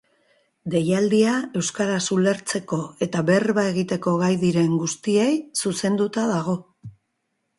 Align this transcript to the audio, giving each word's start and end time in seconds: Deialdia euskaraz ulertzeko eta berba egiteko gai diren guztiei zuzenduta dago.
Deialdia 0.75 1.33
euskaraz 1.59 2.05
ulertzeko 2.15 2.79
eta 3.07 3.21
berba 3.29 3.65
egiteko 3.73 4.13
gai 4.23 4.31
diren 4.47 4.73
guztiei 4.85 5.31
zuzenduta 5.65 6.27
dago. 6.35 6.57